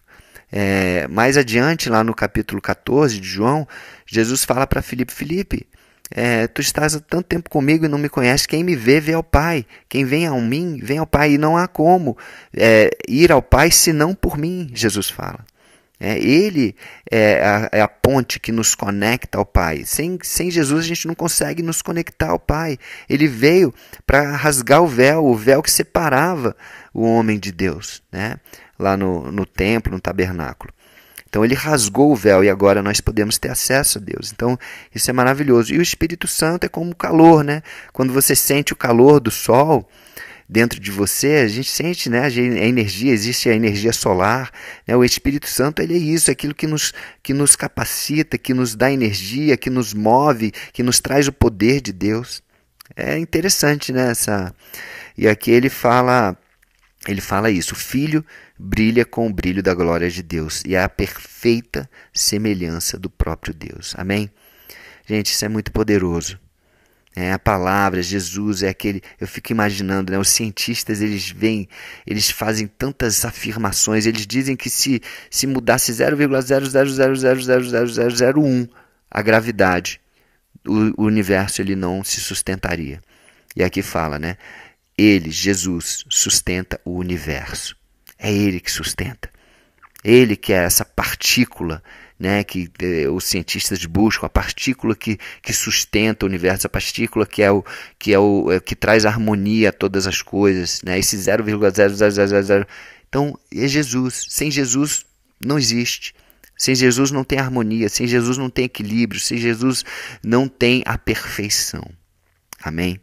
É, 0.50 1.08
mais 1.08 1.36
adiante, 1.36 1.88
lá 1.88 2.04
no 2.04 2.14
capítulo 2.14 2.60
14 2.60 3.18
de 3.18 3.26
João, 3.26 3.66
Jesus 4.12 4.44
fala 4.44 4.66
para 4.66 4.82
Filipe: 4.82 5.10
Filipe, 5.10 5.66
é, 6.10 6.46
tu 6.46 6.60
estás 6.60 6.94
há 6.94 7.00
tanto 7.00 7.24
tempo 7.24 7.48
comigo 7.48 7.86
e 7.86 7.88
não 7.88 7.96
me 7.96 8.10
conheces. 8.10 8.44
Quem 8.46 8.62
me 8.62 8.76
vê, 8.76 9.00
vê 9.00 9.14
ao 9.14 9.22
Pai. 9.22 9.64
Quem 9.88 10.04
vem 10.04 10.26
a 10.26 10.32
mim, 10.32 10.78
vem 10.82 10.98
ao 10.98 11.06
Pai. 11.06 11.32
E 11.32 11.38
não 11.38 11.56
há 11.56 11.66
como 11.66 12.14
é, 12.54 12.90
ir 13.08 13.32
ao 13.32 13.40
Pai 13.40 13.70
senão 13.70 14.14
por 14.14 14.36
mim, 14.36 14.70
Jesus 14.74 15.08
fala. 15.08 15.40
É, 15.98 16.18
ele 16.18 16.76
é 17.10 17.42
a, 17.42 17.68
é 17.72 17.80
a, 17.80 17.88
ponte 17.88 18.38
que 18.38 18.52
nos 18.52 18.74
conecta 18.74 19.38
ao 19.38 19.46
Pai. 19.46 19.84
Sem, 19.86 20.18
sem 20.22 20.50
Jesus 20.50 20.84
a 20.84 20.88
gente 20.88 21.06
não 21.06 21.14
consegue 21.14 21.62
nos 21.62 21.80
conectar 21.80 22.30
ao 22.30 22.38
Pai. 22.38 22.78
Ele 23.08 23.26
veio 23.26 23.72
para 24.04 24.36
rasgar 24.36 24.82
o 24.82 24.86
véu, 24.86 25.24
o 25.24 25.34
véu 25.34 25.62
que 25.62 25.70
separava 25.70 26.54
o 26.92 27.02
homem 27.02 27.38
de 27.38 27.50
Deus, 27.50 28.02
né? 28.12 28.36
lá 28.78 28.94
no, 28.94 29.32
no 29.32 29.46
templo, 29.46 29.92
no 29.92 30.00
tabernáculo. 30.00 30.70
Então 31.32 31.42
ele 31.42 31.54
rasgou 31.54 32.12
o 32.12 32.14
véu 32.14 32.44
e 32.44 32.50
agora 32.50 32.82
nós 32.82 33.00
podemos 33.00 33.38
ter 33.38 33.48
acesso 33.48 33.96
a 33.96 34.00
Deus. 34.02 34.30
Então 34.30 34.58
isso 34.94 35.08
é 35.08 35.14
maravilhoso. 35.14 35.72
E 35.72 35.78
o 35.78 35.82
Espírito 35.82 36.28
Santo 36.28 36.64
é 36.64 36.68
como 36.68 36.90
o 36.90 36.94
calor, 36.94 37.42
né? 37.42 37.62
Quando 37.90 38.12
você 38.12 38.36
sente 38.36 38.74
o 38.74 38.76
calor 38.76 39.18
do 39.18 39.30
sol 39.30 39.88
dentro 40.46 40.78
de 40.78 40.90
você, 40.90 41.36
a 41.36 41.48
gente 41.48 41.70
sente, 41.70 42.10
né? 42.10 42.26
A 42.26 42.66
energia, 42.66 43.10
existe 43.10 43.48
a 43.48 43.54
energia 43.54 43.94
solar. 43.94 44.50
Né? 44.86 44.94
O 44.94 45.02
Espírito 45.02 45.48
Santo 45.48 45.80
ele 45.80 45.94
é 45.94 45.96
isso, 45.96 46.30
é 46.30 46.32
aquilo 46.32 46.54
que 46.54 46.66
nos, 46.66 46.92
que 47.22 47.32
nos 47.32 47.56
capacita, 47.56 48.36
que 48.36 48.52
nos 48.52 48.74
dá 48.74 48.92
energia, 48.92 49.56
que 49.56 49.70
nos 49.70 49.94
move, 49.94 50.52
que 50.70 50.82
nos 50.82 51.00
traz 51.00 51.28
o 51.28 51.32
poder 51.32 51.80
de 51.80 51.94
Deus. 51.94 52.42
É 52.94 53.16
interessante, 53.18 53.90
né? 53.90 54.10
Essa... 54.10 54.54
E 55.16 55.26
aqui 55.26 55.50
ele 55.50 55.70
fala 55.70 56.36
ele 57.06 57.20
fala 57.20 57.50
isso: 57.50 57.74
o 57.74 57.76
filho 57.76 58.24
brilha 58.58 59.04
com 59.04 59.26
o 59.26 59.32
brilho 59.32 59.62
da 59.62 59.74
glória 59.74 60.10
de 60.10 60.22
Deus 60.22 60.62
e 60.66 60.74
é 60.74 60.82
a 60.82 60.88
perfeita 60.88 61.88
semelhança 62.12 62.98
do 62.98 63.10
próprio 63.10 63.52
Deus. 63.52 63.94
Amém? 63.96 64.30
Gente, 65.06 65.32
isso 65.32 65.44
é 65.44 65.48
muito 65.48 65.70
poderoso. 65.72 66.40
É, 67.14 67.30
a 67.30 67.38
palavra, 67.38 68.02
Jesus 68.02 68.62
é 68.62 68.70
aquele. 68.70 69.02
Eu 69.20 69.26
fico 69.26 69.52
imaginando, 69.52 70.12
né? 70.12 70.18
Os 70.18 70.30
cientistas 70.30 71.02
eles 71.02 71.30
vêm, 71.30 71.68
eles 72.06 72.30
fazem 72.30 72.66
tantas 72.66 73.22
afirmações. 73.24 74.06
Eles 74.06 74.26
dizem 74.26 74.56
que 74.56 74.70
se, 74.70 75.02
se 75.30 75.46
mudasse 75.46 75.92
0,0000001 75.92 78.70
a 79.10 79.20
gravidade, 79.20 80.00
o, 80.66 81.02
o 81.02 81.04
universo 81.04 81.60
ele 81.60 81.76
não 81.76 82.02
se 82.02 82.18
sustentaria. 82.18 83.02
E 83.54 83.62
aqui 83.62 83.82
fala, 83.82 84.18
né? 84.18 84.38
Ele, 85.02 85.30
Jesus, 85.30 86.04
sustenta 86.08 86.80
o 86.84 86.96
universo. 86.96 87.76
É 88.18 88.32
ele 88.32 88.60
que 88.60 88.70
sustenta. 88.70 89.28
Ele 90.04 90.36
que 90.36 90.52
é 90.52 90.56
essa 90.56 90.84
partícula 90.84 91.82
né, 92.18 92.44
que 92.44 92.70
eh, 92.80 93.08
os 93.08 93.24
cientistas 93.24 93.84
buscam, 93.84 94.26
a 94.26 94.28
partícula 94.28 94.94
que, 94.94 95.18
que 95.42 95.52
sustenta 95.52 96.24
o 96.24 96.28
universo, 96.28 96.68
a 96.68 96.70
partícula 96.70 97.26
que 97.26 97.42
é 97.42 97.50
o 97.50 97.64
que 97.98 98.12
é 98.12 98.18
o 98.18 98.52
é, 98.52 98.60
que 98.60 98.76
traz 98.76 99.04
harmonia 99.04 99.70
a 99.70 99.72
todas 99.72 100.06
as 100.06 100.22
coisas, 100.22 100.80
né, 100.84 101.00
esse 101.00 101.16
0,0000. 101.16 102.64
Então, 103.08 103.36
é 103.52 103.66
Jesus. 103.66 104.26
Sem 104.28 104.52
Jesus 104.52 105.04
não 105.44 105.58
existe. 105.58 106.14
Sem 106.56 106.76
Jesus 106.76 107.10
não 107.10 107.24
tem 107.24 107.40
harmonia, 107.40 107.88
sem 107.88 108.06
Jesus 108.06 108.38
não 108.38 108.48
tem 108.48 108.66
equilíbrio, 108.66 109.20
sem 109.20 109.36
Jesus 109.36 109.84
não 110.22 110.46
tem 110.46 110.82
a 110.86 110.96
perfeição. 110.96 111.84
Amém? 112.62 113.00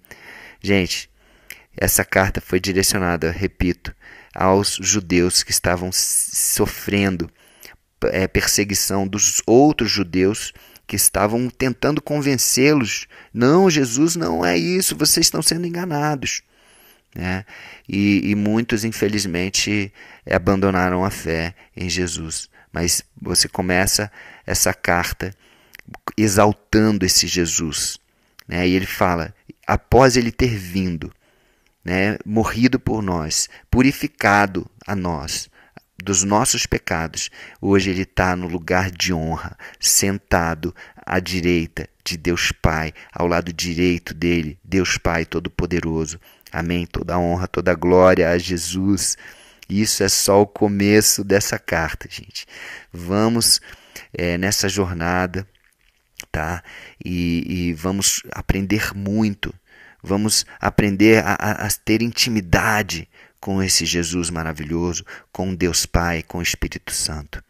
Gente, 0.62 1.10
essa 1.81 2.03
carta 2.03 2.41
foi 2.41 2.59
direcionada, 2.59 3.31
repito, 3.31 3.95
aos 4.36 4.77
judeus 4.81 5.43
que 5.43 5.51
estavam 5.51 5.91
sofrendo 5.93 7.31
é, 8.12 8.27
perseguição 8.27 9.07
dos 9.07 9.41
outros 9.48 9.89
judeus 9.89 10.51
que 10.86 10.98
estavam 10.98 11.50
tentando 11.50 12.01
convencê-los: 12.01 13.07
não, 13.33 13.69
Jesus 13.69 14.17
não 14.17 14.45
é 14.45 14.57
isso, 14.57 14.93
vocês 14.93 15.27
estão 15.27 15.41
sendo 15.41 15.65
enganados. 15.65 16.41
Né? 17.15 17.45
E, 17.88 18.29
e 18.29 18.36
muitos, 18.36 18.83
infelizmente, 18.83 19.93
abandonaram 20.29 21.05
a 21.05 21.09
fé 21.09 21.55
em 21.75 21.89
Jesus. 21.89 22.50
Mas 22.74 23.03
você 23.19 23.48
começa 23.48 24.12
essa 24.45 24.74
carta 24.74 25.33
exaltando 26.17 27.05
esse 27.05 27.25
Jesus. 27.25 27.98
Né? 28.45 28.67
E 28.67 28.75
ele 28.75 28.86
fala: 28.86 29.33
após 29.65 30.17
ele 30.17 30.31
ter 30.31 30.57
vindo, 30.57 31.09
né, 31.89 32.19
morrido 32.24 32.79
por 32.79 33.01
nós, 33.01 33.50
purificado 33.67 34.69
a 34.86 34.96
nós 34.96 35.50
dos 35.98 36.24
nossos 36.24 36.67
pecados, 36.67 37.31
hoje 37.60 37.89
ele 37.89 38.03
está 38.03 38.36
no 38.36 38.48
lugar 38.48 38.91
de 38.91 39.12
honra, 39.12 39.58
sentado 39.79 40.74
à 41.03 41.19
direita 41.19 41.89
de 42.05 42.15
Deus 42.15 42.51
Pai, 42.51 42.93
ao 43.12 43.25
lado 43.25 43.51
direito 43.51 44.13
dele, 44.13 44.60
Deus 44.63 45.00
Pai 45.00 45.25
Todo-Poderoso. 45.25 46.19
Amém. 46.51 46.86
Toda 46.86 47.17
honra, 47.17 47.48
toda 47.48 47.74
glória 47.74 48.29
a 48.29 48.38
Jesus. 48.38 49.17
Isso 49.67 50.03
é 50.03 50.10
só 50.10 50.43
o 50.43 50.48
começo 50.48 51.24
dessa 51.24 51.58
carta, 51.58 52.08
gente. 52.08 52.46
Vamos 52.93 53.60
é, 54.13 54.38
nessa 54.38 54.69
jornada, 54.69 55.46
tá? 56.31 56.63
E, 57.03 57.69
e, 57.69 57.74
vamos 57.74 58.22
aprender 58.31 58.96
muito. 58.96 59.51
Vamos 60.01 60.46
aprender 60.60 61.24
a, 61.24 61.34
a, 61.34 61.51
a 61.65 61.70
ter 61.84 62.01
intimidade 62.01 63.08
com 63.39 63.62
esse 63.63 63.86
Jesus 63.86 64.29
maravilhoso, 64.29 65.06
com 65.32 65.56
Deus 65.56 65.86
Pai, 65.86 66.24
com 66.24 66.39
o 66.39 66.44
Espírito 66.44 66.91
Santo. 66.91 67.44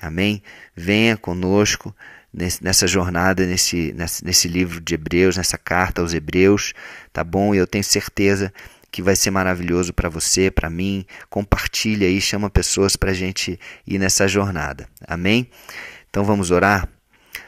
Amém? 0.00 0.42
Venha 0.74 1.16
conosco 1.16 1.94
nessa 2.60 2.86
jornada, 2.86 3.44
nesse, 3.44 3.94
nesse 4.24 4.48
livro 4.48 4.80
de 4.80 4.94
Hebreus, 4.94 5.36
nessa 5.36 5.58
carta 5.58 6.00
aos 6.00 6.14
Hebreus, 6.14 6.72
tá 7.12 7.24
bom? 7.24 7.54
E 7.54 7.58
eu 7.58 7.66
tenho 7.66 7.84
certeza 7.84 8.52
que 8.90 9.02
vai 9.02 9.14
ser 9.14 9.30
maravilhoso 9.30 9.92
para 9.92 10.08
você, 10.08 10.50
para 10.50 10.70
mim. 10.70 11.04
Compartilha 11.28 12.06
aí, 12.06 12.20
chama 12.20 12.48
pessoas 12.48 12.96
para 12.96 13.10
a 13.10 13.14
gente 13.14 13.58
ir 13.86 13.98
nessa 13.98 14.26
jornada. 14.26 14.88
Amém? 15.06 15.48
Então 16.08 16.24
vamos 16.24 16.50
orar? 16.50 16.88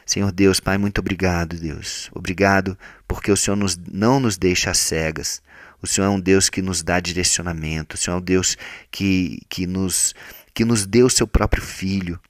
Senhor 0.04 0.32
Deus, 0.32 0.61
Pai, 0.61 0.78
muito 0.78 0.99
obrigado, 0.99 1.56
Deus. 1.56 2.11
Obrigado 2.12 2.76
porque 3.06 3.30
o 3.30 3.37
Senhor 3.37 3.56
nos, 3.56 3.78
não 3.90 4.21
nos 4.21 4.37
deixa 4.37 4.75
cegas. 4.75 5.42
O 5.80 5.87
Senhor 5.87 6.06
é 6.06 6.11
um 6.11 6.21
Deus 6.21 6.49
que 6.49 6.62
nos 6.62 6.82
dá 6.82 7.00
direcionamento. 7.00 7.94
O 7.94 7.99
Senhor 7.99 8.16
é 8.16 8.18
um 8.18 8.23
Deus 8.23 8.56
que, 8.90 9.40
que, 9.49 9.66
nos, 9.66 10.14
que 10.55 10.64
nos 10.64 10.87
deu 10.87 11.07
o 11.07 11.11
seu 11.11 11.26
próprio 11.26 11.62
Filho 11.62 12.20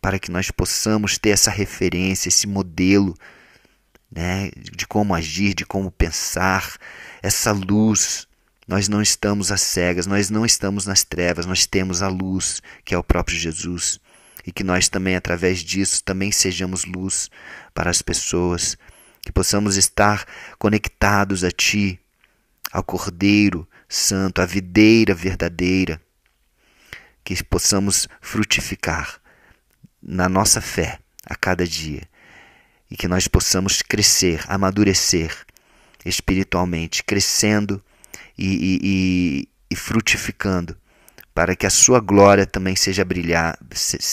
para 0.00 0.18
que 0.18 0.30
nós 0.30 0.50
possamos 0.50 1.18
ter 1.18 1.30
essa 1.30 1.50
referência, 1.50 2.28
esse 2.28 2.46
modelo 2.46 3.14
né, 4.10 4.50
de 4.54 4.86
como 4.86 5.14
agir, 5.14 5.54
de 5.54 5.64
como 5.64 5.90
pensar, 5.90 6.76
essa 7.22 7.52
luz 7.52 8.26
nós 8.66 8.88
não 8.88 9.02
estamos 9.02 9.50
às 9.50 9.60
cegas, 9.60 10.06
nós 10.06 10.30
não 10.30 10.46
estamos 10.46 10.86
nas 10.86 11.02
trevas, 11.02 11.46
nós 11.46 11.66
temos 11.66 12.00
a 12.00 12.08
luz, 12.08 12.62
que 12.84 12.94
é 12.94 12.98
o 12.98 13.02
próprio 13.02 13.36
Jesus. 13.36 14.00
E 14.46 14.52
que 14.52 14.64
nós 14.64 14.88
também, 14.88 15.16
através 15.16 15.60
disso, 15.60 16.02
também 16.02 16.32
sejamos 16.32 16.84
luz 16.84 17.30
para 17.72 17.90
as 17.90 18.02
pessoas, 18.02 18.76
que 19.20 19.30
possamos 19.30 19.76
estar 19.76 20.26
conectados 20.58 21.44
a 21.44 21.50
Ti, 21.50 21.98
ao 22.72 22.82
Cordeiro 22.82 23.68
Santo, 23.88 24.40
à 24.40 24.46
videira 24.46 25.14
verdadeira, 25.14 26.00
que 27.22 27.42
possamos 27.44 28.08
frutificar 28.20 29.20
na 30.02 30.28
nossa 30.28 30.60
fé 30.60 30.98
a 31.24 31.36
cada 31.36 31.66
dia 31.66 32.02
e 32.90 32.96
que 32.96 33.06
nós 33.06 33.28
possamos 33.28 33.80
crescer, 33.80 34.44
amadurecer 34.48 35.34
espiritualmente, 36.04 37.04
crescendo 37.04 37.82
e, 38.36 38.78
e, 38.82 39.48
e 39.70 39.76
frutificando, 39.76 40.76
para 41.34 41.56
que 41.56 41.66
a 41.66 41.70
sua 41.70 42.00
glória 42.00 42.46
também 42.46 42.76
seja 42.76 43.04
brilhar, 43.04 43.58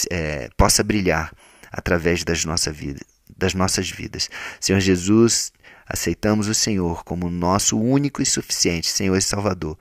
é, 0.09 0.49
possa 0.55 0.83
brilhar 0.83 1.33
através 1.71 2.23
das, 2.23 2.45
nossa 2.45 2.71
vida, 2.71 2.99
das 3.37 3.53
nossas 3.53 3.89
vidas. 3.89 4.29
Senhor 4.59 4.79
Jesus, 4.79 5.51
aceitamos 5.85 6.47
o 6.47 6.53
Senhor 6.53 7.03
como 7.03 7.29
nosso 7.29 7.79
único 7.79 8.21
e 8.21 8.25
suficiente 8.25 8.87
Senhor 8.89 9.15
e 9.15 9.21
Salvador, 9.21 9.77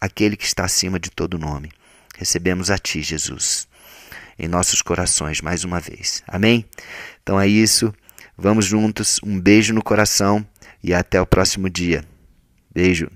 aquele 0.00 0.36
que 0.36 0.44
está 0.44 0.64
acima 0.64 0.98
de 0.98 1.10
todo 1.10 1.38
nome. 1.38 1.70
Recebemos 2.16 2.70
a 2.70 2.78
Ti, 2.78 3.02
Jesus, 3.02 3.68
em 4.38 4.48
nossos 4.48 4.82
corações 4.82 5.40
mais 5.40 5.64
uma 5.64 5.80
vez. 5.80 6.22
Amém? 6.26 6.64
Então 7.22 7.40
é 7.40 7.46
isso. 7.46 7.92
Vamos 8.36 8.64
juntos. 8.64 9.20
Um 9.22 9.38
beijo 9.38 9.74
no 9.74 9.82
coração 9.82 10.46
e 10.82 10.94
até 10.94 11.20
o 11.20 11.26
próximo 11.26 11.68
dia. 11.68 12.04
Beijo. 12.72 13.10